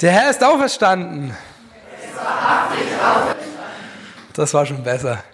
Der 0.00 0.12
Herr 0.12 0.30
ist 0.30 0.44
auferstanden. 0.44 1.34
Das 4.32 4.54
war 4.54 4.64
schon 4.64 4.84
besser. 4.84 5.24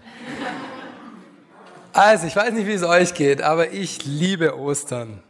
Also, 1.92 2.26
ich 2.26 2.34
weiß 2.34 2.54
nicht, 2.54 2.66
wie 2.66 2.72
es 2.72 2.82
euch 2.82 3.12
geht, 3.12 3.42
aber 3.42 3.72
ich 3.72 4.04
liebe 4.06 4.58
Ostern. 4.58 5.22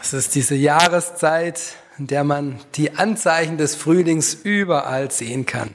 Es 0.00 0.12
ist 0.12 0.36
diese 0.36 0.54
Jahreszeit, 0.54 1.60
in 1.98 2.06
der 2.06 2.22
man 2.22 2.60
die 2.76 2.96
Anzeichen 2.96 3.58
des 3.58 3.74
Frühlings 3.74 4.34
überall 4.34 5.10
sehen 5.10 5.46
kann. 5.46 5.74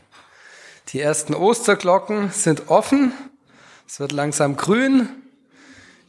Die 0.90 1.02
ersten 1.02 1.36
Osterglocken 1.36 2.32
sind 2.32 2.70
offen, 2.70 3.12
es 3.88 4.00
wird 4.00 4.12
langsam 4.14 4.56
grün, 4.56 5.10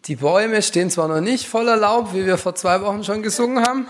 die 0.07 0.17
Bäume 0.17 0.63
stehen 0.63 0.89
zwar 0.89 1.09
noch 1.09 1.21
nicht 1.21 1.47
voller 1.47 1.77
Laub, 1.77 2.15
wie 2.15 2.25
wir 2.25 2.39
vor 2.39 2.55
zwei 2.55 2.81
Wochen 2.81 3.05
schon 3.05 3.23
gesungen 3.23 3.67
haben, 3.67 3.87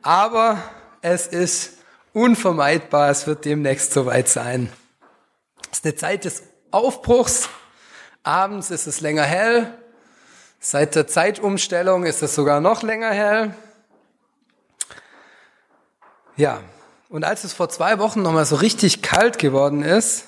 aber 0.00 0.58
es 1.02 1.26
ist 1.26 1.73
unvermeidbar, 2.14 3.10
es 3.10 3.26
wird 3.26 3.44
demnächst 3.44 3.92
soweit 3.92 4.28
sein. 4.28 4.72
Es 5.70 5.78
ist 5.78 5.84
eine 5.84 5.96
Zeit 5.96 6.24
des 6.24 6.42
Aufbruchs. 6.70 7.48
Abends 8.22 8.70
ist 8.70 8.86
es 8.86 9.02
länger 9.02 9.24
hell. 9.24 9.76
Seit 10.60 10.94
der 10.94 11.06
Zeitumstellung 11.06 12.06
ist 12.06 12.22
es 12.22 12.34
sogar 12.34 12.60
noch 12.60 12.82
länger 12.82 13.10
hell. 13.10 13.54
Ja, 16.36 16.62
und 17.10 17.24
als 17.24 17.44
es 17.44 17.52
vor 17.52 17.68
zwei 17.68 17.98
Wochen 17.98 18.22
nochmal 18.22 18.46
so 18.46 18.56
richtig 18.56 19.02
kalt 19.02 19.38
geworden 19.38 19.82
ist 19.82 20.24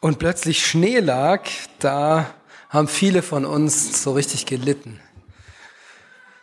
und 0.00 0.18
plötzlich 0.18 0.66
Schnee 0.66 0.98
lag, 0.98 1.42
da 1.78 2.26
haben 2.68 2.86
viele 2.86 3.22
von 3.22 3.44
uns 3.44 4.02
so 4.02 4.12
richtig 4.12 4.46
gelitten. 4.46 5.00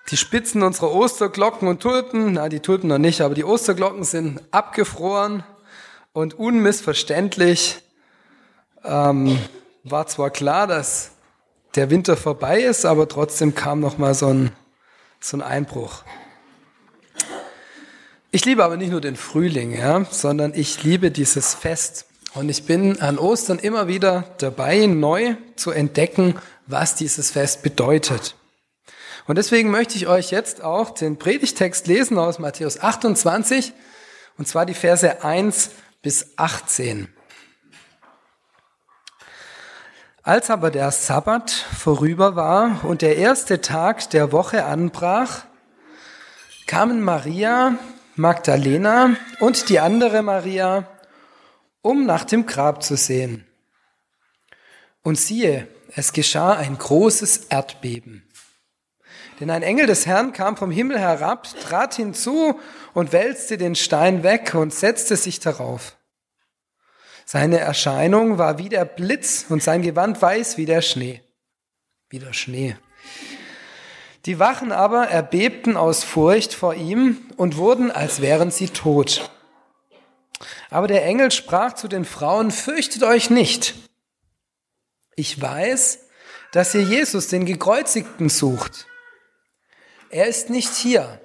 Die 0.10 0.16
Spitzen 0.16 0.64
unserer 0.64 0.94
Osterglocken 0.94 1.68
und 1.68 1.82
Tulpen, 1.82 2.34
na 2.34 2.48
die 2.48 2.62
Tulpen 2.62 2.88
noch 2.88 2.98
nicht, 2.98 3.20
aber 3.20 3.36
die 3.36 3.44
Osterglocken 3.44 4.06
sind 4.06 4.42
abgefroren 4.52 5.44
und 6.14 6.34
unmissverständlich 6.40 7.80
ähm, 8.86 9.38
war 9.84 10.08
zwar 10.08 10.30
klar, 10.30 10.66
dass 10.66 11.12
der 11.76 11.90
Winter 11.90 12.16
vorbei 12.16 12.62
ist, 12.62 12.86
aber 12.86 13.10
trotzdem 13.10 13.54
kam 13.54 13.82
noch 13.82 13.98
mal 13.98 14.14
so 14.14 14.28
ein, 14.28 14.52
so 15.20 15.36
ein 15.36 15.42
Einbruch. 15.42 16.04
Ich 18.32 18.46
liebe 18.46 18.64
aber 18.64 18.78
nicht 18.78 18.92
nur 18.92 19.02
den 19.02 19.18
Frühling, 19.18 19.78
ja, 19.78 20.06
sondern 20.10 20.54
ich 20.54 20.84
liebe 20.84 21.12
dieses 21.12 21.54
Fest. 21.54 22.06
Und 22.34 22.48
ich 22.48 22.64
bin 22.64 23.02
an 23.02 23.18
Ostern 23.18 23.60
immer 23.60 23.90
wieder 23.90 24.24
dabei, 24.38 24.86
neu 24.86 25.36
zu 25.58 25.72
entdecken, 25.72 26.36
was 26.66 26.96
dieses 26.96 27.32
Fest 27.32 27.62
bedeutet. 27.62 28.37
Und 29.28 29.38
deswegen 29.38 29.70
möchte 29.70 29.98
ich 29.98 30.08
euch 30.08 30.32
jetzt 30.32 30.64
auch 30.64 30.92
den 30.92 31.20
Predigtext 31.20 31.86
lesen 31.88 32.18
aus 32.18 32.40
Matthäus 32.40 32.80
28, 32.80 33.74
und 34.38 34.48
zwar 34.48 34.66
die 34.66 34.74
Verse 34.74 35.24
1 35.24 35.72
bis 36.02 36.38
18. 36.38 37.10
Als 40.24 40.50
aber 40.50 40.72
der 40.72 40.92
Sabbat 40.92 41.52
vorüber 41.52 42.36
war 42.36 42.86
und 42.86 43.02
der 43.02 43.18
erste 43.18 43.62
Tag 43.62 44.10
der 44.12 44.32
Woche 44.32 44.66
anbrach, 44.66 45.44
kamen 46.66 47.02
Maria, 47.02 47.78
Magdalena 48.16 49.16
und 49.40 49.70
die 49.70 49.80
andere 49.80 50.22
Maria, 50.22 50.88
um 51.82 52.06
nach 52.06 52.24
dem 52.24 52.46
Grab 52.46 52.84
zu 52.84 52.96
sehen. 52.96 53.46
Und 55.04 55.18
siehe, 55.18 55.68
es 55.96 56.12
geschah 56.14 56.54
ein 56.54 56.78
großes 56.78 57.46
Erdbeben. 57.50 58.27
Denn 59.40 59.50
ein 59.52 59.62
Engel 59.62 59.86
des 59.86 60.06
Herrn 60.06 60.34
kam 60.34 60.58
vom 60.58 60.72
Himmel 60.72 61.00
herab, 61.00 61.48
trat 61.62 61.94
hinzu 61.96 62.60
und 62.94 63.12
wälzte 63.12 63.58
den 63.58 63.76
Stein 63.76 64.24
weg 64.24 64.56
und 64.56 64.74
setzte 64.74 65.16
sich 65.16 65.40
darauf. 65.40 65.96
Seine 67.26 67.60
Erscheinung 67.60 68.38
war 68.38 68.58
wie 68.58 68.70
der 68.70 68.86
Blitz 68.86 69.46
und 69.50 69.62
sein 69.62 69.82
Gewand 69.82 70.22
weiß 70.22 70.58
wie 70.58 70.66
der 70.66 70.82
Schnee. 70.82 71.22
Wie 72.10 72.20
der 72.20 72.34
Schnee. 72.34 72.78
Die 74.26 74.40
Wachen 74.40 74.72
aber 74.72 75.08
erbebten 75.08 75.78
aus 75.78 76.04
Furcht 76.04 76.54
vor 76.54 76.74
ihm 76.74 77.18
und 77.38 77.58
wurden, 77.58 77.92
als 77.92 78.22
wären 78.22 78.50
sie 78.50 78.70
tot. 78.70 79.30
Aber 80.70 80.88
der 80.88 81.06
Engel 81.06 81.32
sprach 81.32 81.74
zu 81.74 81.88
den 81.88 82.06
Frauen, 82.06 82.52
fürchtet 82.52 83.04
euch 83.04 83.30
nicht. 83.30 83.76
Ich 85.16 85.42
weiß, 85.42 86.00
dass 86.52 86.76
ihr 86.76 86.84
Jesus, 86.84 87.28
den 87.28 87.46
Gekreuzigten, 87.46 88.30
sucht. 88.30 88.88
Er 90.10 90.28
ist 90.28 90.50
nicht 90.50 90.74
hier. 90.74 91.20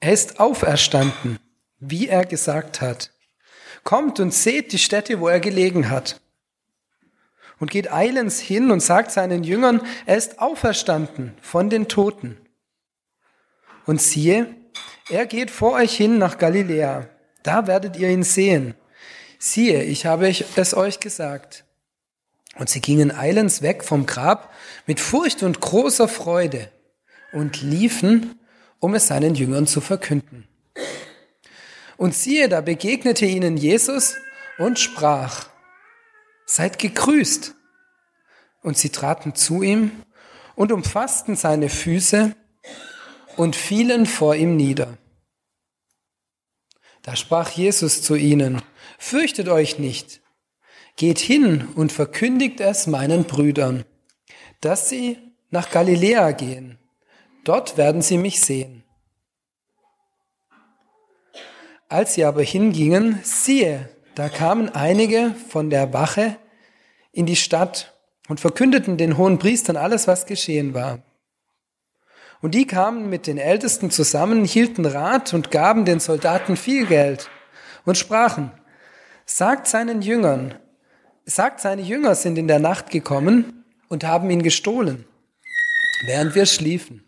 Er 0.00 0.12
ist 0.12 0.38
auferstanden, 0.38 1.38
wie 1.80 2.08
er 2.08 2.24
gesagt 2.24 2.80
hat. 2.80 3.10
Kommt 3.82 4.20
und 4.20 4.32
seht 4.32 4.72
die 4.72 4.78
Stätte, 4.78 5.20
wo 5.20 5.28
er 5.28 5.40
gelegen 5.40 5.90
hat. 5.90 6.20
Und 7.58 7.70
geht 7.70 7.92
eilends 7.92 8.38
hin 8.38 8.70
und 8.70 8.80
sagt 8.80 9.10
seinen 9.10 9.42
Jüngern, 9.42 9.80
er 10.06 10.16
ist 10.16 10.38
auferstanden 10.38 11.36
von 11.42 11.70
den 11.70 11.88
Toten. 11.88 12.36
Und 13.86 14.00
siehe, 14.00 14.54
er 15.08 15.26
geht 15.26 15.50
vor 15.50 15.72
euch 15.72 15.96
hin 15.96 16.18
nach 16.18 16.38
Galiläa. 16.38 17.08
Da 17.42 17.66
werdet 17.66 17.96
ihr 17.96 18.10
ihn 18.10 18.22
sehen. 18.22 18.74
Siehe, 19.40 19.82
ich 19.82 20.06
habe 20.06 20.28
es 20.28 20.74
euch 20.74 21.00
gesagt. 21.00 21.64
Und 22.56 22.68
sie 22.68 22.80
gingen 22.80 23.10
eilends 23.10 23.62
weg 23.62 23.82
vom 23.82 24.06
Grab 24.06 24.52
mit 24.86 25.00
Furcht 25.00 25.42
und 25.42 25.60
großer 25.60 26.06
Freude 26.06 26.70
und 27.32 27.62
liefen, 27.62 28.38
um 28.80 28.94
es 28.94 29.08
seinen 29.08 29.34
Jüngern 29.34 29.66
zu 29.66 29.80
verkünden. 29.80 30.46
Und 31.96 32.14
siehe, 32.14 32.48
da 32.48 32.60
begegnete 32.60 33.26
ihnen 33.26 33.56
Jesus 33.56 34.16
und 34.58 34.78
sprach, 34.78 35.48
seid 36.46 36.78
gegrüßt. 36.78 37.54
Und 38.62 38.76
sie 38.76 38.90
traten 38.90 39.34
zu 39.34 39.62
ihm 39.62 39.90
und 40.54 40.72
umfassten 40.72 41.36
seine 41.36 41.68
Füße 41.68 42.34
und 43.36 43.56
fielen 43.56 44.06
vor 44.06 44.34
ihm 44.34 44.56
nieder. 44.56 44.98
Da 47.02 47.16
sprach 47.16 47.50
Jesus 47.50 48.02
zu 48.02 48.16
ihnen, 48.16 48.62
fürchtet 48.98 49.48
euch 49.48 49.78
nicht, 49.78 50.20
geht 50.96 51.18
hin 51.18 51.68
und 51.74 51.92
verkündigt 51.92 52.60
es 52.60 52.86
meinen 52.86 53.24
Brüdern, 53.24 53.84
dass 54.60 54.88
sie 54.88 55.18
nach 55.50 55.70
Galiläa 55.70 56.32
gehen 56.32 56.78
Dort 57.48 57.78
werden 57.78 58.02
sie 58.02 58.18
mich 58.18 58.42
sehen. 58.42 58.84
Als 61.88 62.12
sie 62.12 62.26
aber 62.26 62.42
hingingen, 62.42 63.20
siehe, 63.22 63.88
da 64.14 64.28
kamen 64.28 64.68
einige 64.68 65.34
von 65.48 65.70
der 65.70 65.94
Wache 65.94 66.36
in 67.10 67.24
die 67.24 67.36
Stadt 67.36 67.94
und 68.28 68.38
verkündeten 68.38 68.98
den 68.98 69.16
hohen 69.16 69.38
Priestern 69.38 69.78
alles, 69.78 70.06
was 70.06 70.26
geschehen 70.26 70.74
war. 70.74 70.98
Und 72.42 72.54
die 72.54 72.66
kamen 72.66 73.08
mit 73.08 73.26
den 73.26 73.38
Ältesten 73.38 73.90
zusammen, 73.90 74.44
hielten 74.44 74.84
Rat 74.84 75.32
und 75.32 75.50
gaben 75.50 75.86
den 75.86 76.00
Soldaten 76.00 76.54
viel 76.54 76.84
Geld 76.84 77.30
und 77.86 77.96
sprachen, 77.96 78.50
sagt 79.24 79.68
seinen 79.68 80.02
Jüngern, 80.02 80.54
sagt 81.24 81.60
seine 81.60 81.80
Jünger 81.80 82.14
sind 82.14 82.36
in 82.36 82.46
der 82.46 82.58
Nacht 82.58 82.90
gekommen 82.90 83.64
und 83.88 84.04
haben 84.04 84.28
ihn 84.28 84.42
gestohlen, 84.42 85.06
während 86.04 86.34
wir 86.34 86.44
schliefen. 86.44 87.07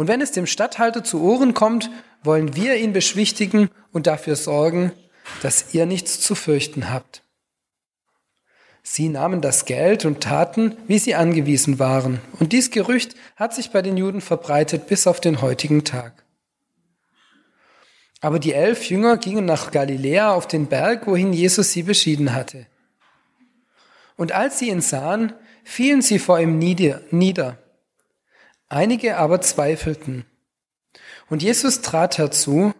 Und 0.00 0.08
wenn 0.08 0.22
es 0.22 0.32
dem 0.32 0.46
Statthalter 0.46 1.04
zu 1.04 1.20
Ohren 1.20 1.52
kommt, 1.52 1.90
wollen 2.22 2.56
wir 2.56 2.76
ihn 2.76 2.94
beschwichtigen 2.94 3.68
und 3.92 4.06
dafür 4.06 4.34
sorgen, 4.34 4.92
dass 5.42 5.74
ihr 5.74 5.84
nichts 5.84 6.22
zu 6.22 6.34
fürchten 6.34 6.90
habt. 6.90 7.22
Sie 8.82 9.10
nahmen 9.10 9.42
das 9.42 9.66
Geld 9.66 10.06
und 10.06 10.22
taten, 10.22 10.74
wie 10.86 10.98
sie 10.98 11.16
angewiesen 11.16 11.78
waren. 11.78 12.22
Und 12.38 12.54
dies 12.54 12.70
Gerücht 12.70 13.14
hat 13.36 13.52
sich 13.52 13.72
bei 13.72 13.82
den 13.82 13.98
Juden 13.98 14.22
verbreitet 14.22 14.86
bis 14.86 15.06
auf 15.06 15.20
den 15.20 15.42
heutigen 15.42 15.84
Tag. 15.84 16.24
Aber 18.22 18.38
die 18.38 18.54
elf 18.54 18.88
Jünger 18.88 19.18
gingen 19.18 19.44
nach 19.44 19.70
Galiläa 19.70 20.32
auf 20.32 20.48
den 20.48 20.68
Berg, 20.68 21.06
wohin 21.08 21.34
Jesus 21.34 21.72
sie 21.72 21.82
beschieden 21.82 22.32
hatte. 22.32 22.64
Und 24.16 24.32
als 24.32 24.60
sie 24.60 24.70
ihn 24.70 24.80
sahen, 24.80 25.34
fielen 25.62 26.00
sie 26.00 26.18
vor 26.18 26.40
ihm 26.40 26.58
nieder 26.58 27.58
Einige 28.70 29.16
aber 29.16 29.40
zweifelten. 29.40 30.24
Und 31.28 31.42
Jesus 31.42 31.82
trat 31.82 32.18
herzu, 32.18 32.72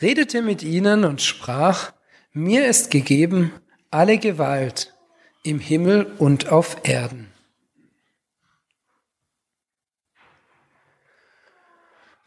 redete 0.00 0.42
mit 0.42 0.62
ihnen 0.62 1.04
und 1.04 1.22
sprach, 1.22 1.92
mir 2.32 2.66
ist 2.66 2.90
gegeben 2.90 3.50
alle 3.90 4.18
Gewalt 4.18 4.94
im 5.42 5.58
Himmel 5.58 6.04
und 6.18 6.48
auf 6.52 6.76
Erden. 6.82 7.32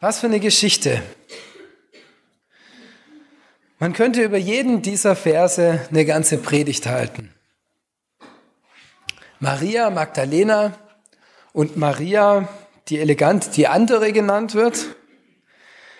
Was 0.00 0.18
für 0.18 0.26
eine 0.26 0.40
Geschichte. 0.40 1.00
Man 3.78 3.92
könnte 3.92 4.22
über 4.22 4.38
jeden 4.38 4.82
dieser 4.82 5.14
Verse 5.14 5.86
eine 5.90 6.04
ganze 6.04 6.38
Predigt 6.38 6.86
halten. 6.86 7.32
Maria 9.38 9.90
Magdalena 9.90 10.76
und 11.52 11.76
Maria 11.76 12.48
die 12.90 12.98
elegant 12.98 13.56
die 13.56 13.68
andere 13.68 14.12
genannt 14.12 14.54
wird, 14.54 14.96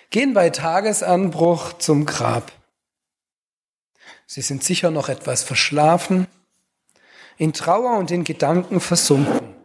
gehen 0.09 0.33
bei 0.33 0.49
Tagesanbruch 0.49 1.73
zum 1.73 2.05
Grab. 2.05 2.51
Sie 4.27 4.41
sind 4.41 4.63
sicher 4.63 4.91
noch 4.91 5.09
etwas 5.09 5.43
verschlafen, 5.43 6.27
in 7.37 7.53
Trauer 7.53 7.97
und 7.97 8.11
in 8.11 8.23
Gedanken 8.23 8.79
versunken. 8.81 9.55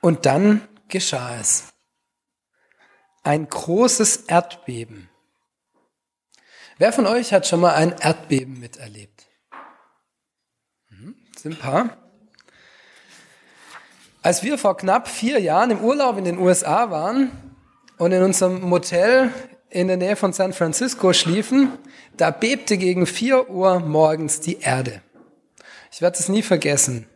Und 0.00 0.26
dann 0.26 0.66
geschah 0.88 1.38
es. 1.40 1.72
Ein 3.22 3.48
großes 3.48 4.24
Erdbeben. 4.26 5.08
Wer 6.78 6.92
von 6.92 7.06
euch 7.06 7.32
hat 7.32 7.46
schon 7.46 7.60
mal 7.60 7.74
ein 7.74 7.92
Erdbeben 7.92 8.60
miterlebt? 8.60 9.26
Hm, 10.88 11.16
sind 11.36 11.54
ein 11.54 11.58
paar. 11.58 12.05
Als 14.26 14.42
wir 14.42 14.58
vor 14.58 14.76
knapp 14.76 15.06
vier 15.06 15.38
Jahren 15.38 15.70
im 15.70 15.84
Urlaub 15.84 16.18
in 16.18 16.24
den 16.24 16.38
USA 16.38 16.90
waren 16.90 17.30
und 17.96 18.10
in 18.10 18.24
unserem 18.24 18.60
Motel 18.60 19.30
in 19.70 19.86
der 19.86 19.98
Nähe 19.98 20.16
von 20.16 20.32
San 20.32 20.52
Francisco 20.52 21.12
schliefen, 21.12 21.70
da 22.16 22.32
bebte 22.32 22.76
gegen 22.76 23.06
vier 23.06 23.48
Uhr 23.48 23.78
morgens 23.78 24.40
die 24.40 24.58
Erde. 24.58 25.00
Ich 25.92 26.02
werde 26.02 26.18
es 26.18 26.28
nie 26.28 26.42
vergessen. 26.42 27.06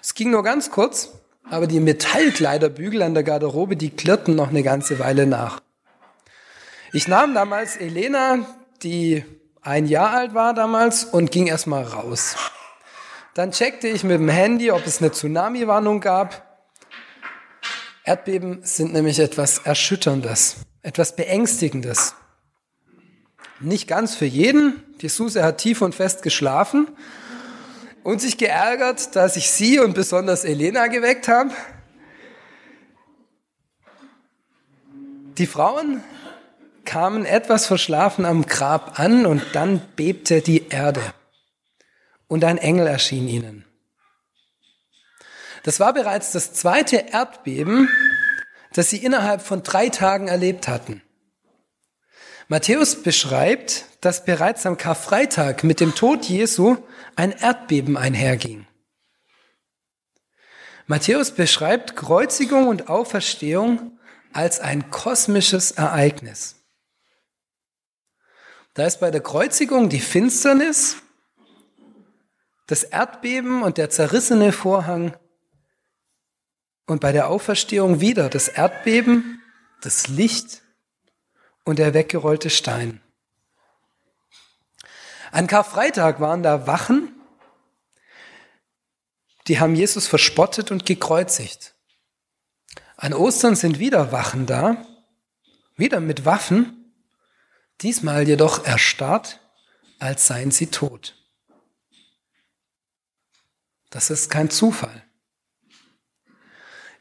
Es 0.00 0.14
ging 0.14 0.30
nur 0.30 0.44
ganz 0.44 0.70
kurz, 0.70 1.08
aber 1.50 1.66
die 1.66 1.80
Metallkleiderbügel 1.80 3.02
an 3.02 3.14
der 3.14 3.24
Garderobe, 3.24 3.74
die 3.74 3.90
klirrten 3.90 4.36
noch 4.36 4.50
eine 4.50 4.62
ganze 4.62 5.00
Weile 5.00 5.26
nach. 5.26 5.60
Ich 6.92 7.08
nahm 7.08 7.34
damals 7.34 7.76
Elena, 7.76 8.46
die 8.84 9.24
ein 9.60 9.86
Jahr 9.86 10.10
alt 10.10 10.34
war 10.34 10.54
damals, 10.54 11.02
und 11.02 11.32
ging 11.32 11.48
erstmal 11.48 11.82
raus. 11.82 12.36
Dann 13.38 13.52
checkte 13.52 13.86
ich 13.86 14.02
mit 14.02 14.18
dem 14.18 14.28
Handy, 14.28 14.72
ob 14.72 14.84
es 14.84 14.98
eine 14.98 15.12
Tsunami-Warnung 15.12 16.00
gab. 16.00 16.58
Erdbeben 18.02 18.64
sind 18.64 18.92
nämlich 18.92 19.20
etwas 19.20 19.58
Erschütterndes, 19.58 20.56
etwas 20.82 21.14
Beängstigendes. 21.14 22.16
Nicht 23.60 23.86
ganz 23.86 24.16
für 24.16 24.24
jeden. 24.24 24.82
Die 25.02 25.08
Suse 25.08 25.44
hat 25.44 25.58
tief 25.58 25.82
und 25.82 25.94
fest 25.94 26.24
geschlafen 26.24 26.88
und 28.02 28.20
sich 28.20 28.38
geärgert, 28.38 29.14
dass 29.14 29.36
ich 29.36 29.52
sie 29.52 29.78
und 29.78 29.94
besonders 29.94 30.42
Elena 30.42 30.88
geweckt 30.88 31.28
habe. 31.28 31.52
Die 35.38 35.46
Frauen 35.46 36.02
kamen 36.84 37.24
etwas 37.24 37.66
verschlafen 37.66 38.24
am 38.24 38.46
Grab 38.46 38.98
an 38.98 39.26
und 39.26 39.44
dann 39.52 39.80
bebte 39.94 40.40
die 40.40 40.70
Erde 40.70 41.00
und 42.28 42.44
ein 42.44 42.58
Engel 42.58 42.86
erschien 42.86 43.26
ihnen. 43.26 43.64
Das 45.64 45.80
war 45.80 45.92
bereits 45.92 46.32
das 46.32 46.52
zweite 46.52 46.96
Erdbeben, 46.96 47.88
das 48.72 48.90
sie 48.90 48.98
innerhalb 49.04 49.42
von 49.42 49.62
drei 49.62 49.88
Tagen 49.88 50.28
erlebt 50.28 50.68
hatten. 50.68 51.02
Matthäus 52.46 53.02
beschreibt, 53.02 53.84
dass 54.00 54.24
bereits 54.24 54.64
am 54.64 54.78
Karfreitag 54.78 55.64
mit 55.64 55.80
dem 55.80 55.94
Tod 55.94 56.24
Jesu 56.26 56.76
ein 57.16 57.32
Erdbeben 57.32 57.96
einherging. 57.96 58.66
Matthäus 60.86 61.32
beschreibt 61.32 61.96
Kreuzigung 61.96 62.68
und 62.68 62.88
Auferstehung 62.88 63.98
als 64.32 64.60
ein 64.60 64.90
kosmisches 64.90 65.72
Ereignis. 65.72 66.56
Da 68.72 68.86
ist 68.86 69.00
bei 69.00 69.10
der 69.10 69.20
Kreuzigung 69.20 69.90
die 69.90 70.00
Finsternis, 70.00 70.96
das 72.68 72.84
Erdbeben 72.84 73.62
und 73.62 73.78
der 73.78 73.90
zerrissene 73.90 74.52
Vorhang 74.52 75.16
und 76.86 77.00
bei 77.00 77.12
der 77.12 77.28
Auferstehung 77.28 78.00
wieder 78.00 78.28
das 78.28 78.48
Erdbeben, 78.48 79.42
das 79.80 80.06
Licht 80.06 80.62
und 81.64 81.78
der 81.78 81.94
weggerollte 81.94 82.50
Stein. 82.50 83.00
An 85.32 85.46
Karfreitag 85.46 86.20
waren 86.20 86.42
da 86.42 86.66
Wachen, 86.66 87.14
die 89.46 89.58
haben 89.60 89.74
Jesus 89.74 90.06
verspottet 90.06 90.70
und 90.70 90.84
gekreuzigt. 90.84 91.74
An 92.96 93.14
Ostern 93.14 93.56
sind 93.56 93.78
wieder 93.78 94.12
Wachen 94.12 94.44
da, 94.44 94.86
wieder 95.76 96.00
mit 96.00 96.26
Waffen, 96.26 96.92
diesmal 97.80 98.28
jedoch 98.28 98.66
erstarrt, 98.66 99.40
als 99.98 100.26
seien 100.26 100.50
sie 100.50 100.66
tot. 100.66 101.17
Das 103.90 104.10
ist 104.10 104.30
kein 104.30 104.50
Zufall. 104.50 105.04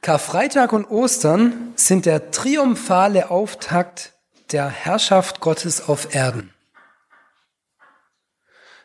Karfreitag 0.01 0.71
und 0.73 0.85
Ostern 0.85 1.73
sind 1.75 2.05
der 2.05 2.31
triumphale 2.31 3.29
Auftakt 3.29 4.13
der 4.51 4.69
Herrschaft 4.69 5.41
Gottes 5.41 5.89
auf 5.89 6.15
Erden. 6.15 6.53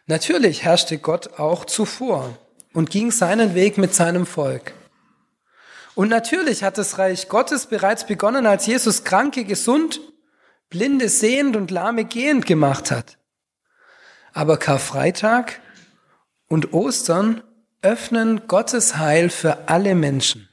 Natürlich 0.06 0.64
herrschte 0.64 0.99
Gott 0.99 1.38
auch 1.38 1.64
zuvor 1.64 2.37
und 2.72 2.90
ging 2.90 3.12
seinen 3.12 3.54
Weg 3.54 3.78
mit 3.78 3.94
seinem 3.94 4.26
Volk. 4.26 4.72
Und 5.94 6.08
natürlich 6.08 6.64
hat 6.64 6.78
das 6.78 6.99
Reich 6.99 7.28
Gottes 7.28 7.66
bereits 7.66 8.06
begonnen, 8.06 8.46
als 8.46 8.66
Jesus 8.66 9.04
Kranke 9.04 9.44
gesund, 9.44 10.00
Blinde 10.70 11.08
sehend 11.08 11.54
und 11.54 11.70
Lahme 11.70 12.04
gehend 12.04 12.46
gemacht 12.46 12.90
hat. 12.90 13.19
Aber 14.32 14.56
Karfreitag 14.56 15.60
und 16.49 16.72
Ostern 16.72 17.43
öffnen 17.82 18.46
Gottes 18.46 18.96
Heil 18.96 19.29
für 19.29 19.69
alle 19.69 19.94
Menschen. 19.94 20.49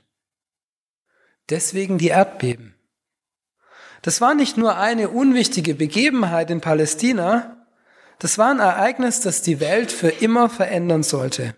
Deswegen 1.49 1.97
die 1.97 2.09
Erdbeben. 2.09 2.75
Das 4.01 4.21
war 4.21 4.33
nicht 4.33 4.57
nur 4.57 4.77
eine 4.77 5.09
unwichtige 5.09 5.75
Begebenheit 5.75 6.49
in 6.51 6.61
Palästina, 6.61 7.55
das 8.19 8.37
war 8.37 8.51
ein 8.51 8.59
Ereignis, 8.59 9.21
das 9.21 9.41
die 9.41 9.61
Welt 9.61 9.91
für 9.91 10.09
immer 10.09 10.49
verändern 10.49 11.03
sollte, 11.03 11.55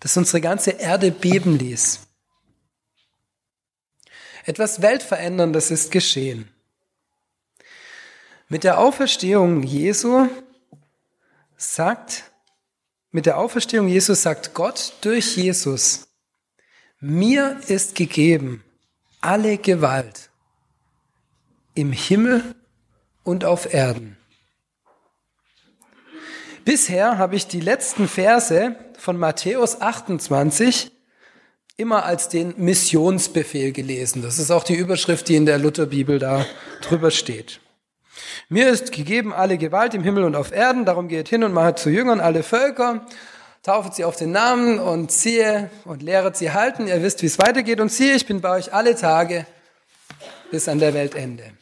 das 0.00 0.16
unsere 0.16 0.40
ganze 0.40 0.70
Erde 0.70 1.10
beben 1.10 1.58
ließ. 1.58 2.00
Etwas 4.46 4.80
Weltveränderndes 4.80 5.70
ist 5.70 5.90
geschehen. 5.90 6.48
Mit 8.48 8.64
der 8.64 8.78
Auferstehung 8.78 9.64
Jesu 9.64 10.28
sagt, 11.56 12.30
mit 13.10 13.26
der 13.26 13.38
Auferstehung 13.38 13.88
Jesu 13.88 14.14
sagt 14.14 14.54
Gott 14.54 14.94
durch 15.00 15.36
Jesus, 15.36 16.08
mir 17.00 17.60
ist 17.68 17.94
gegeben 17.94 18.64
alle 19.20 19.58
Gewalt 19.58 20.30
im 21.74 21.92
Himmel 21.92 22.54
und 23.22 23.44
auf 23.44 23.72
Erden. 23.72 24.16
Bisher 26.64 27.18
habe 27.18 27.36
ich 27.36 27.46
die 27.46 27.60
letzten 27.60 28.08
Verse 28.08 28.74
von 28.98 29.18
Matthäus 29.18 29.80
28 29.80 30.90
immer 31.76 32.04
als 32.04 32.28
den 32.28 32.54
Missionsbefehl 32.56 33.72
gelesen. 33.72 34.22
Das 34.22 34.38
ist 34.38 34.50
auch 34.50 34.64
die 34.64 34.74
Überschrift, 34.74 35.28
die 35.28 35.36
in 35.36 35.46
der 35.46 35.58
Lutherbibel 35.58 36.18
da 36.18 36.46
drüber 36.80 37.10
steht. 37.10 37.60
Mir 38.48 38.68
ist 38.68 38.92
gegeben 38.92 39.32
alle 39.32 39.58
Gewalt 39.58 39.94
im 39.94 40.02
Himmel 40.02 40.24
und 40.24 40.36
auf 40.36 40.52
Erden, 40.52 40.84
darum 40.84 41.08
geht 41.08 41.28
hin 41.28 41.44
und 41.44 41.52
macht 41.52 41.78
zu 41.78 41.90
Jüngern 41.90 42.20
alle 42.20 42.42
Völker, 42.42 43.06
taufet 43.62 43.94
sie 43.94 44.04
auf 44.04 44.16
den 44.16 44.30
Namen 44.30 44.78
und 44.78 45.10
ziehe 45.10 45.70
und 45.84 46.02
lehret 46.02 46.36
sie 46.36 46.52
halten. 46.52 46.86
Ihr 46.86 47.02
wisst, 47.02 47.22
wie 47.22 47.26
es 47.26 47.38
weitergeht 47.38 47.80
und 47.80 47.90
siehe, 47.90 48.14
ich 48.14 48.26
bin 48.26 48.40
bei 48.40 48.50
euch 48.50 48.72
alle 48.72 48.94
Tage 48.94 49.46
bis 50.50 50.68
an 50.68 50.78
der 50.78 50.94
Weltende. 50.94 51.52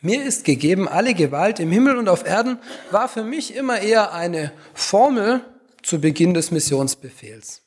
Mir 0.00 0.24
ist 0.24 0.44
gegeben 0.44 0.88
alle 0.88 1.14
Gewalt 1.14 1.58
im 1.58 1.72
Himmel 1.72 1.96
und 1.96 2.08
auf 2.08 2.24
Erden 2.24 2.58
war 2.90 3.08
für 3.08 3.24
mich 3.24 3.54
immer 3.54 3.80
eher 3.80 4.12
eine 4.12 4.52
Formel 4.72 5.44
zu 5.82 6.00
Beginn 6.00 6.34
des 6.34 6.50
Missionsbefehls. 6.50 7.62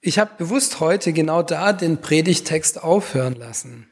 Ich 0.00 0.18
habe 0.18 0.32
bewusst 0.38 0.80
heute 0.80 1.12
genau 1.12 1.42
da 1.42 1.72
den 1.72 2.00
Predigtext 2.00 2.82
aufhören 2.82 3.34
lassen. 3.34 3.90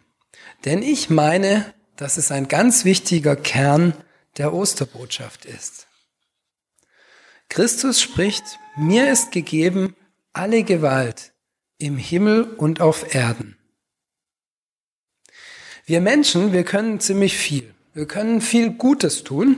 Denn 0.65 0.83
ich 0.83 1.11
meine, 1.11 1.75
dass 1.97 2.17
es 2.17 2.31
ein 2.31 2.49
ganz 2.49 2.85
wichtiger 2.85 3.37
Kern 3.37 3.95
der 4.37 4.53
Osterbotschaft 4.53 5.45
ist. 5.45 5.87
Christus 7.49 8.01
spricht, 8.01 8.45
mir 8.77 9.11
ist 9.11 9.33
gegeben 9.33 9.95
alle 10.33 10.65
Gewalt 10.65 11.33
im 11.79 11.97
Himmel 11.97 12.43
und 12.43 12.81
auf 12.81 13.15
Erden. 13.15 13.57
Wir 15.87 16.01
Menschen, 16.01 16.53
wir 16.53 16.65
können 16.65 17.01
ziemlich 17.01 17.37
viel. 17.37 17.75
Wir 17.95 18.07
können 18.07 18.41
viel 18.41 18.71
Gutes 18.71 19.25
tun. 19.25 19.57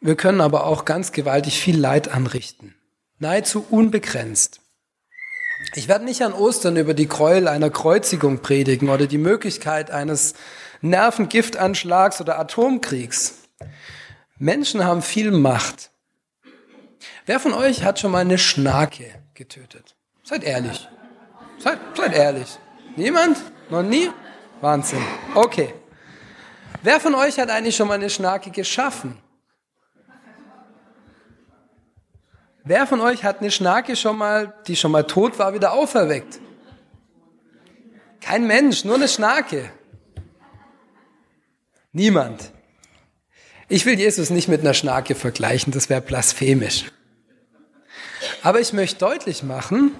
Wir 0.00 0.14
können 0.14 0.40
aber 0.40 0.66
auch 0.66 0.84
ganz 0.84 1.10
gewaltig 1.12 1.58
viel 1.58 1.78
Leid 1.78 2.08
anrichten. 2.08 2.74
Nahezu 3.18 3.66
unbegrenzt. 3.68 4.60
Ich 5.74 5.86
werde 5.86 6.04
nicht 6.04 6.22
an 6.22 6.32
Ostern 6.32 6.76
über 6.76 6.94
die 6.94 7.06
Gräuel 7.06 7.46
einer 7.46 7.70
Kreuzigung 7.70 8.40
predigen 8.40 8.88
oder 8.88 9.06
die 9.06 9.18
Möglichkeit 9.18 9.90
eines 9.90 10.34
Nervengiftanschlags 10.80 12.20
oder 12.20 12.38
Atomkriegs. 12.38 13.34
Menschen 14.38 14.84
haben 14.84 15.02
viel 15.02 15.30
Macht. 15.30 15.90
Wer 17.26 17.38
von 17.38 17.52
euch 17.52 17.84
hat 17.84 18.00
schon 18.00 18.10
mal 18.10 18.18
eine 18.20 18.38
Schnake 18.38 19.04
getötet? 19.34 19.94
Seid 20.24 20.42
ehrlich. 20.42 20.88
Seid, 21.58 21.78
seid 21.96 22.14
ehrlich. 22.14 22.58
Niemand? 22.96 23.36
Noch 23.68 23.82
nie? 23.82 24.10
Wahnsinn. 24.60 25.02
Okay. 25.34 25.72
Wer 26.82 26.98
von 26.98 27.14
euch 27.14 27.38
hat 27.38 27.50
eigentlich 27.50 27.76
schon 27.76 27.88
mal 27.88 27.94
eine 27.94 28.10
Schnarke 28.10 28.50
geschaffen? 28.50 29.18
Wer 32.64 32.86
von 32.86 33.00
euch 33.00 33.24
hat 33.24 33.40
eine 33.40 33.50
Schnarke 33.50 33.96
schon 33.96 34.18
mal, 34.18 34.54
die 34.66 34.76
schon 34.76 34.92
mal 34.92 35.04
tot 35.04 35.38
war, 35.38 35.54
wieder 35.54 35.72
auferweckt? 35.72 36.40
Kein 38.20 38.46
Mensch, 38.46 38.84
nur 38.84 38.96
eine 38.96 39.08
Schnarke. 39.08 39.70
Niemand. 41.92 42.52
Ich 43.68 43.86
will 43.86 43.98
Jesus 43.98 44.30
nicht 44.30 44.48
mit 44.48 44.60
einer 44.60 44.74
Schnarke 44.74 45.14
vergleichen, 45.14 45.72
das 45.72 45.88
wäre 45.88 46.00
blasphemisch. 46.00 46.92
Aber 48.42 48.60
ich 48.60 48.72
möchte 48.72 48.98
deutlich 48.98 49.42
machen, 49.42 49.92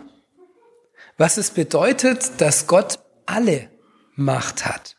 was 1.16 1.36
es 1.36 1.50
bedeutet, 1.50 2.40
dass 2.40 2.66
Gott 2.66 2.98
alle 3.26 3.70
Macht 4.16 4.66
hat. 4.66 4.96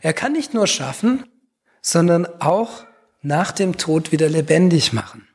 Er 0.00 0.12
kann 0.12 0.32
nicht 0.32 0.54
nur 0.54 0.66
schaffen, 0.66 1.26
sondern 1.82 2.26
auch 2.40 2.84
nach 3.22 3.52
dem 3.52 3.76
Tod 3.76 4.12
wieder 4.12 4.28
lebendig 4.28 4.92
machen. 4.92 5.29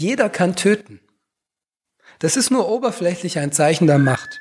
Jeder 0.00 0.30
kann 0.30 0.56
töten. 0.56 0.98
Das 2.20 2.38
ist 2.38 2.50
nur 2.50 2.70
oberflächlich 2.70 3.38
ein 3.38 3.52
Zeichen 3.52 3.86
der 3.86 3.98
Macht. 3.98 4.40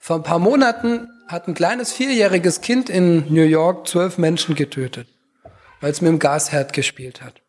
Vor 0.00 0.16
ein 0.16 0.24
paar 0.24 0.40
Monaten 0.40 1.08
hat 1.28 1.46
ein 1.46 1.54
kleines 1.54 1.92
vierjähriges 1.92 2.60
Kind 2.60 2.90
in 2.90 3.32
New 3.32 3.44
York 3.44 3.86
zwölf 3.86 4.18
Menschen 4.18 4.56
getötet, 4.56 5.06
weil 5.80 5.92
es 5.92 6.00
mit 6.00 6.08
dem 6.08 6.18
Gasherd 6.18 6.72
gespielt 6.72 7.22
hat. 7.22 7.42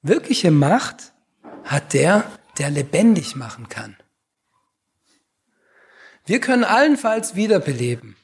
Wirkliche 0.00 0.50
Macht 0.50 1.12
hat 1.64 1.92
der, 1.92 2.24
der 2.56 2.70
lebendig 2.70 3.36
machen 3.36 3.68
kann. 3.68 3.98
Wir 6.24 6.40
können 6.40 6.64
allenfalls 6.64 7.34
wiederbeleben. 7.34 8.16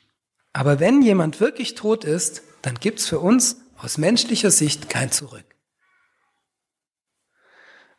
Aber 0.54 0.80
wenn 0.80 1.02
jemand 1.02 1.40
wirklich 1.40 1.74
tot 1.74 2.04
ist, 2.04 2.40
dann 2.62 2.76
gibt's 2.76 3.06
für 3.06 3.18
uns 3.18 3.58
aus 3.76 3.98
menschlicher 3.98 4.50
Sicht 4.50 4.88
kein 4.88 5.12
Zurück. 5.12 5.49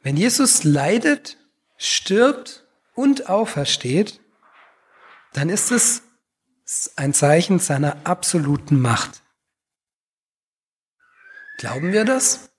Wenn 0.03 0.17
Jesus 0.17 0.63
leidet, 0.63 1.38
stirbt 1.77 2.65
und 2.96 3.29
aufersteht, 3.29 4.20
dann 5.34 5.50
ist 5.50 5.72
es 5.72 6.03
ein 6.96 7.13
Zeichen 7.13 7.60
seiner 7.60 7.98
absoluten 8.05 8.79
Macht. 8.79 9.22
Glauben 11.58 11.91
wir 11.91 12.05
das? 12.05 12.50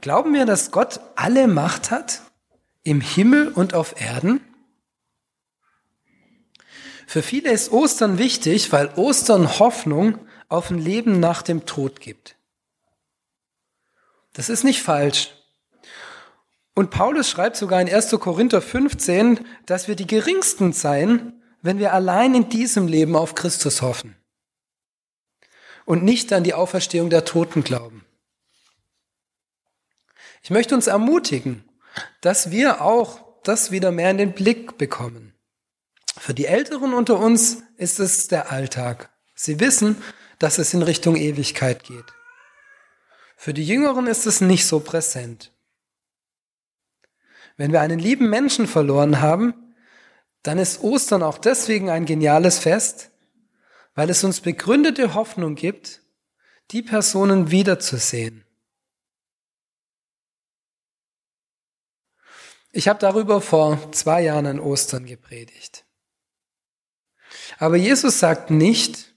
Glauben 0.00 0.34
wir, 0.34 0.44
dass 0.44 0.70
Gott 0.70 1.00
alle 1.16 1.48
Macht 1.48 1.90
hat 1.90 2.22
im 2.82 3.00
Himmel 3.00 3.48
und 3.48 3.74
auf 3.74 4.00
Erden? 4.00 4.40
Für 7.06 7.22
viele 7.22 7.50
ist 7.50 7.72
Ostern 7.72 8.18
wichtig, 8.18 8.70
weil 8.70 8.92
Ostern 8.96 9.58
Hoffnung 9.58 10.18
auf 10.48 10.70
ein 10.70 10.78
Leben 10.78 11.20
nach 11.20 11.40
dem 11.40 11.64
Tod 11.64 12.00
gibt. 12.00 12.36
Das 14.34 14.50
ist 14.50 14.62
nicht 14.62 14.82
falsch. 14.82 15.37
Und 16.78 16.90
Paulus 16.90 17.28
schreibt 17.28 17.56
sogar 17.56 17.80
in 17.80 17.92
1. 17.92 18.10
Korinther 18.20 18.62
15, 18.62 19.44
dass 19.66 19.88
wir 19.88 19.96
die 19.96 20.06
geringsten 20.06 20.72
seien, 20.72 21.42
wenn 21.60 21.80
wir 21.80 21.92
allein 21.92 22.36
in 22.36 22.50
diesem 22.50 22.86
Leben 22.86 23.16
auf 23.16 23.34
Christus 23.34 23.82
hoffen 23.82 24.14
und 25.86 26.04
nicht 26.04 26.32
an 26.32 26.44
die 26.44 26.54
Auferstehung 26.54 27.10
der 27.10 27.24
Toten 27.24 27.64
glauben. 27.64 28.06
Ich 30.40 30.50
möchte 30.50 30.76
uns 30.76 30.86
ermutigen, 30.86 31.68
dass 32.20 32.52
wir 32.52 32.80
auch 32.80 33.24
das 33.42 33.72
wieder 33.72 33.90
mehr 33.90 34.12
in 34.12 34.18
den 34.18 34.32
Blick 34.32 34.78
bekommen. 34.78 35.34
Für 36.16 36.32
die 36.32 36.46
Älteren 36.46 36.94
unter 36.94 37.18
uns 37.18 37.64
ist 37.76 37.98
es 37.98 38.28
der 38.28 38.52
Alltag. 38.52 39.10
Sie 39.34 39.58
wissen, 39.58 40.00
dass 40.38 40.58
es 40.58 40.72
in 40.74 40.82
Richtung 40.82 41.16
Ewigkeit 41.16 41.82
geht. 41.82 42.14
Für 43.36 43.52
die 43.52 43.66
Jüngeren 43.66 44.06
ist 44.06 44.26
es 44.26 44.40
nicht 44.40 44.64
so 44.64 44.78
präsent. 44.78 45.50
Wenn 47.58 47.72
wir 47.72 47.80
einen 47.80 47.98
lieben 47.98 48.30
Menschen 48.30 48.68
verloren 48.68 49.20
haben, 49.20 49.74
dann 50.44 50.58
ist 50.58 50.82
Ostern 50.82 51.24
auch 51.24 51.38
deswegen 51.38 51.90
ein 51.90 52.06
geniales 52.06 52.60
Fest, 52.60 53.10
weil 53.94 54.08
es 54.08 54.22
uns 54.22 54.40
begründete 54.40 55.14
Hoffnung 55.14 55.56
gibt, 55.56 56.00
die 56.70 56.82
Personen 56.82 57.50
wiederzusehen. 57.50 58.44
Ich 62.70 62.86
habe 62.86 63.00
darüber 63.00 63.40
vor 63.40 63.90
zwei 63.90 64.22
Jahren 64.22 64.46
an 64.46 64.60
Ostern 64.60 65.04
gepredigt. 65.04 65.84
Aber 67.58 67.76
Jesus 67.76 68.20
sagt 68.20 68.50
nicht, 68.50 69.14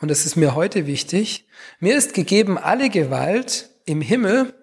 und 0.00 0.10
es 0.10 0.26
ist 0.26 0.34
mir 0.34 0.56
heute 0.56 0.86
wichtig, 0.86 1.46
mir 1.78 1.96
ist 1.96 2.14
gegeben 2.14 2.58
alle 2.58 2.90
Gewalt 2.90 3.70
im 3.84 4.00
Himmel, 4.00 4.59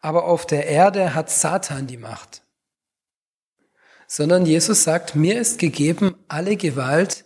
aber 0.00 0.24
auf 0.24 0.46
der 0.46 0.66
Erde 0.66 1.14
hat 1.14 1.30
Satan 1.30 1.86
die 1.86 1.96
Macht. 1.96 2.42
Sondern 4.06 4.46
Jesus 4.46 4.84
sagt, 4.84 5.14
mir 5.14 5.38
ist 5.38 5.58
gegeben 5.58 6.16
alle 6.28 6.56
Gewalt 6.56 7.24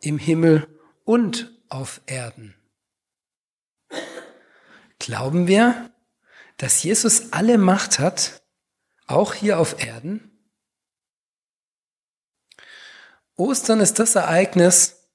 im 0.00 0.18
Himmel 0.18 0.66
und 1.04 1.52
auf 1.68 2.00
Erden. 2.06 2.54
Glauben 4.98 5.46
wir, 5.46 5.90
dass 6.56 6.82
Jesus 6.82 7.32
alle 7.32 7.58
Macht 7.58 7.98
hat, 7.98 8.42
auch 9.06 9.34
hier 9.34 9.58
auf 9.58 9.84
Erden? 9.84 10.30
Ostern 13.36 13.80
ist 13.80 13.98
das 13.98 14.14
Ereignis, 14.14 15.08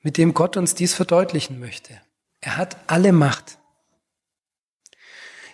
mit 0.00 0.16
dem 0.16 0.34
Gott 0.34 0.56
uns 0.56 0.74
dies 0.74 0.94
verdeutlichen 0.94 1.58
möchte. 1.58 2.00
Er 2.40 2.56
hat 2.56 2.76
alle 2.86 3.12
Macht. 3.12 3.58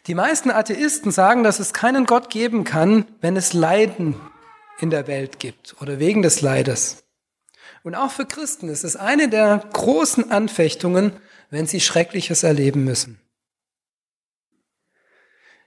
Die 0.08 0.14
meisten 0.14 0.50
Atheisten 0.50 1.10
sagen, 1.10 1.44
dass 1.44 1.58
es 1.58 1.74
keinen 1.74 2.06
Gott 2.06 2.30
geben 2.30 2.64
kann, 2.64 3.04
wenn 3.20 3.36
es 3.36 3.52
Leiden 3.52 4.16
in 4.80 4.88
der 4.88 5.06
Welt 5.06 5.38
gibt 5.38 5.76
oder 5.82 5.98
wegen 5.98 6.22
des 6.22 6.40
Leides. 6.40 7.04
Und 7.82 7.94
auch 7.94 8.10
für 8.10 8.24
Christen 8.24 8.70
ist 8.70 8.84
es 8.84 8.96
eine 8.96 9.28
der 9.28 9.68
großen 9.74 10.30
Anfechtungen, 10.30 11.12
wenn 11.50 11.66
sie 11.66 11.80
Schreckliches 11.80 12.42
erleben 12.42 12.84
müssen. 12.84 13.20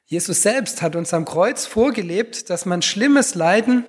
Jesus 0.06 0.42
selbst 0.42 0.82
hat 0.82 0.96
uns 0.96 1.14
am 1.14 1.26
Kreuz 1.26 1.68
vorgelebt, 1.68 2.50
dass 2.50 2.66
man 2.66 2.82
schlimmes 2.82 3.36
Leiden 3.36 3.86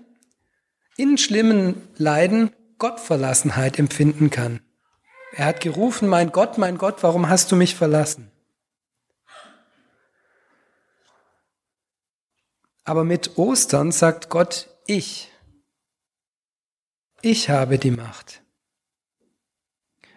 in 0.98 1.16
schlimmen 1.16 1.88
Leiden 1.96 2.50
Gottverlassenheit 2.76 3.78
empfinden 3.78 4.28
kann. 4.28 4.60
Er 5.34 5.46
hat 5.46 5.60
gerufen, 5.60 6.08
mein 6.08 6.30
Gott, 6.30 6.58
mein 6.58 6.76
Gott, 6.76 7.02
warum 7.02 7.30
hast 7.30 7.50
du 7.50 7.56
mich 7.56 7.74
verlassen? 7.74 8.31
Aber 12.84 13.04
mit 13.04 13.38
Ostern 13.38 13.92
sagt 13.92 14.28
Gott, 14.28 14.68
ich, 14.86 15.30
ich 17.20 17.48
habe 17.48 17.78
die 17.78 17.92
Macht. 17.92 18.42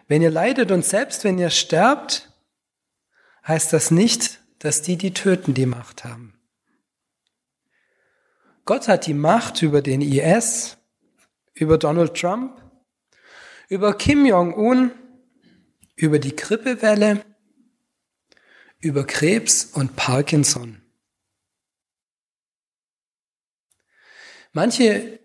Wenn 0.08 0.22
ihr 0.22 0.30
leidet 0.30 0.70
und 0.70 0.84
selbst 0.84 1.24
wenn 1.24 1.38
ihr 1.38 1.50
sterbt, 1.50 2.32
heißt 3.46 3.72
das 3.72 3.90
nicht, 3.90 4.40
dass 4.58 4.82
die, 4.82 4.96
die 4.96 5.12
töten, 5.12 5.54
die 5.54 5.66
Macht 5.66 6.04
haben. 6.04 6.34
Gott 8.64 8.88
hat 8.88 9.06
die 9.06 9.14
Macht 9.14 9.62
über 9.62 9.80
den 9.82 10.00
IS, 10.00 10.76
über 11.54 11.78
Donald 11.78 12.14
Trump, 12.14 12.60
über 13.68 13.96
Kim 13.96 14.26
Jong-un, 14.26 14.90
über 15.94 16.18
die 16.18 16.34
Grippewelle, 16.34 17.24
über 18.80 19.06
Krebs 19.06 19.64
und 19.64 19.96
Parkinson. 19.96 20.82
Manche 24.52 25.20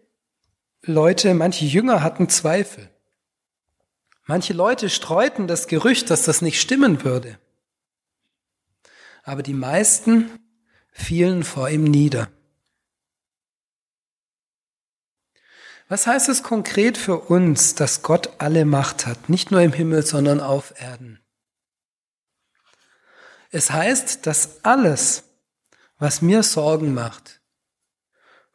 Leute, 0.84 1.34
manche 1.34 1.66
Jünger 1.66 2.04
hatten 2.04 2.30
Zweifel. 2.30 2.90
Manche 4.26 4.54
Leute 4.54 4.90
streuten 4.90 5.48
das 5.48 5.68
Gerücht, 5.68 6.10
dass 6.10 6.24
das 6.24 6.42
nicht 6.42 6.60
stimmen 6.60 7.04
würde. 7.04 7.40
Aber 9.24 9.44
die 9.44 9.54
meisten 9.54 10.32
fielen 10.92 11.44
vor 11.44 11.70
ihm 11.70 11.84
nieder. 11.84 12.30
Was 15.88 16.08
heißt 16.08 16.30
es 16.30 16.42
konkret 16.42 16.98
für 16.98 17.20
uns, 17.20 17.76
dass 17.76 18.02
Gott 18.02 18.30
alle 18.38 18.64
Macht 18.64 19.06
hat, 19.06 19.28
nicht 19.28 19.52
nur 19.52 19.62
im 19.62 19.74
Himmel, 19.74 20.06
sondern 20.06 20.40
auf 20.40 20.74
Erden? 20.80 21.20
Es 23.50 23.72
heißt, 23.72 24.26
dass 24.26 24.64
alles, 24.64 25.26
was 25.98 26.22
mir 26.22 26.44
Sorgen 26.44 26.94
macht, 26.94 27.41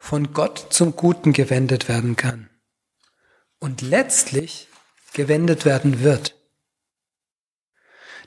von 0.07 0.31
Gott 0.31 0.67
zum 0.69 0.95
Guten 0.95 1.33
gewendet 1.33 1.89
werden 1.89 2.15
kann 2.15 2.49
und 3.59 3.81
letztlich 3.81 4.69
gewendet 5.11 5.65
werden 5.65 5.99
wird. 5.99 6.35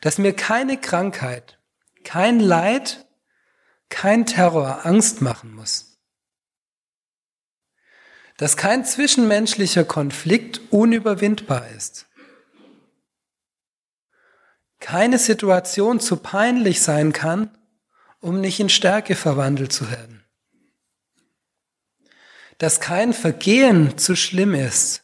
Dass 0.03 0.19
mir 0.19 0.35
keine 0.35 0.79
Krankheit, 0.79 1.59
kein 2.05 2.39
Leid, 2.39 3.07
kein 3.89 4.27
Terror 4.27 4.85
Angst 4.85 5.23
machen 5.23 5.55
muss 5.55 5.87
dass 8.37 8.57
kein 8.57 8.87
zwischenmenschlicher 8.87 9.85
Konflikt 9.85 10.63
unüberwindbar 10.71 11.69
ist. 11.77 12.07
keine 14.79 15.19
Situation 15.19 16.01
zu 16.01 16.17
peinlich 16.17 16.81
sein 16.81 17.13
kann, 17.13 17.51
um 18.21 18.41
nicht 18.41 18.59
in 18.59 18.71
Stärke 18.71 19.15
verwandelt 19.15 19.75
zu 19.75 19.91
werden. 19.91 20.20
Dass 22.61 22.79
kein 22.79 23.15
Vergehen 23.15 23.97
zu 23.97 24.15
schlimm 24.15 24.53
ist, 24.53 25.03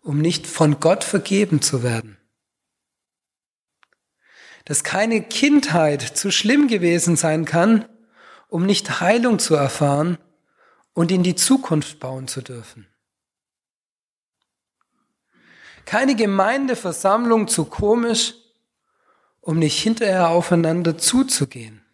um 0.00 0.22
nicht 0.22 0.46
von 0.46 0.80
Gott 0.80 1.04
vergeben 1.04 1.60
zu 1.60 1.82
werden. 1.82 2.16
Dass 4.64 4.82
keine 4.82 5.22
Kindheit 5.22 6.00
zu 6.00 6.30
schlimm 6.30 6.68
gewesen 6.68 7.16
sein 7.16 7.44
kann, 7.44 7.86
um 8.48 8.64
nicht 8.64 9.02
Heilung 9.02 9.38
zu 9.38 9.54
erfahren 9.54 10.16
und 10.94 11.12
in 11.12 11.22
die 11.22 11.34
Zukunft 11.34 12.00
bauen 12.00 12.26
zu 12.26 12.40
dürfen. 12.40 12.88
Keine 15.84 16.16
Gemeindeversammlung 16.16 17.48
zu 17.48 17.66
komisch, 17.66 18.32
um 19.42 19.58
nicht 19.58 19.78
hinterher 19.78 20.30
aufeinander 20.30 20.96
zuzugehen. 20.96 21.84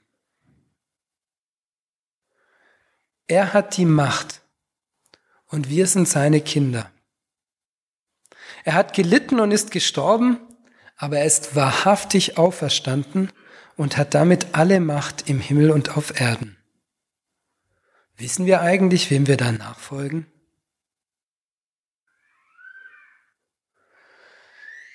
Er 3.26 3.52
hat 3.52 3.76
die 3.76 3.84
Macht 3.84 4.42
und 5.48 5.68
wir 5.68 5.86
sind 5.86 6.08
seine 6.08 6.40
Kinder. 6.40 6.90
Er 8.64 8.74
hat 8.74 8.94
gelitten 8.94 9.40
und 9.40 9.50
ist 9.50 9.70
gestorben, 9.70 10.38
aber 10.96 11.18
er 11.18 11.24
ist 11.24 11.54
wahrhaftig 11.54 12.38
auferstanden 12.38 13.32
und 13.76 13.96
hat 13.96 14.14
damit 14.14 14.48
alle 14.52 14.80
Macht 14.80 15.28
im 15.28 15.40
Himmel 15.40 15.70
und 15.70 15.96
auf 15.96 16.20
Erden. 16.20 16.56
Wissen 18.16 18.46
wir 18.46 18.60
eigentlich, 18.60 19.10
wem 19.10 19.26
wir 19.26 19.36
da 19.36 19.52
nachfolgen? 19.52 20.26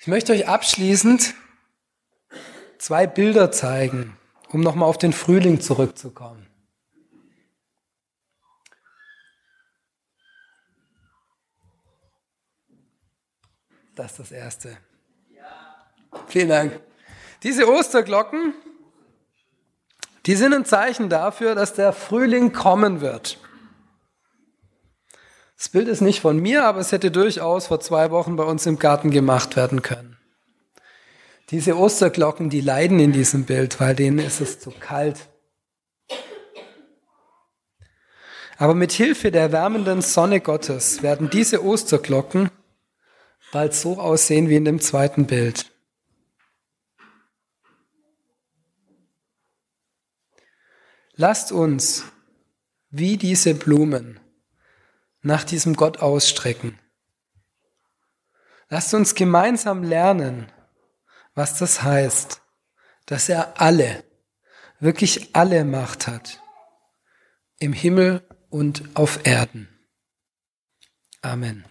Ich 0.02 0.06
möchte 0.06 0.32
euch 0.32 0.46
abschließend 0.46 1.34
zwei 2.76 3.06
Bilder 3.06 3.50
zeigen, 3.50 4.18
um 4.50 4.60
nochmal 4.60 4.90
auf 4.90 4.98
den 4.98 5.14
Frühling 5.14 5.62
zurückzukommen. 5.62 6.43
Das 13.94 14.12
ist 14.12 14.20
das 14.20 14.32
Erste. 14.32 14.76
Vielen 16.26 16.48
Dank. 16.48 16.80
Diese 17.42 17.68
Osterglocken, 17.68 18.54
die 20.26 20.34
sind 20.34 20.54
ein 20.54 20.64
Zeichen 20.64 21.08
dafür, 21.08 21.54
dass 21.54 21.74
der 21.74 21.92
Frühling 21.92 22.52
kommen 22.52 23.00
wird. 23.00 23.38
Das 25.56 25.68
Bild 25.68 25.88
ist 25.88 26.00
nicht 26.00 26.20
von 26.20 26.38
mir, 26.38 26.64
aber 26.64 26.80
es 26.80 26.92
hätte 26.92 27.10
durchaus 27.10 27.68
vor 27.68 27.80
zwei 27.80 28.10
Wochen 28.10 28.36
bei 28.36 28.44
uns 28.44 28.66
im 28.66 28.78
Garten 28.78 29.10
gemacht 29.10 29.56
werden 29.56 29.82
können. 29.82 30.16
Diese 31.50 31.76
Osterglocken, 31.76 32.50
die 32.50 32.60
leiden 32.60 32.98
in 32.98 33.12
diesem 33.12 33.44
Bild, 33.44 33.78
weil 33.80 33.94
denen 33.94 34.18
ist 34.18 34.40
es 34.40 34.58
zu 34.58 34.70
kalt. 34.72 35.28
Aber 38.56 38.74
mit 38.74 38.92
Hilfe 38.92 39.30
der 39.30 39.52
wärmenden 39.52 40.00
Sonne 40.00 40.40
Gottes 40.40 41.02
werden 41.02 41.28
diese 41.30 41.64
Osterglocken 41.64 42.50
bald 43.54 43.72
so 43.72 44.00
aussehen 44.00 44.48
wie 44.48 44.56
in 44.56 44.64
dem 44.64 44.80
zweiten 44.80 45.28
Bild. 45.28 45.70
Lasst 51.14 51.52
uns 51.52 52.04
wie 52.90 53.16
diese 53.16 53.54
Blumen 53.54 54.18
nach 55.22 55.44
diesem 55.44 55.76
Gott 55.76 55.98
ausstrecken. 55.98 56.80
Lasst 58.68 58.92
uns 58.92 59.14
gemeinsam 59.14 59.84
lernen, 59.84 60.50
was 61.34 61.56
das 61.56 61.84
heißt, 61.84 62.42
dass 63.06 63.28
er 63.28 63.60
alle, 63.60 64.02
wirklich 64.80 65.36
alle 65.36 65.64
Macht 65.64 66.08
hat, 66.08 66.42
im 67.60 67.72
Himmel 67.72 68.26
und 68.50 68.82
auf 68.94 69.24
Erden. 69.24 69.68
Amen. 71.22 71.64